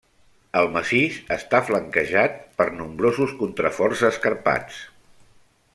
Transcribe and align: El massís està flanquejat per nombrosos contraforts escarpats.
El 0.61 0.69
massís 0.77 1.19
està 1.35 1.59
flanquejat 1.67 2.41
per 2.61 2.67
nombrosos 2.81 3.37
contraforts 3.43 4.05
escarpats. 4.13 4.81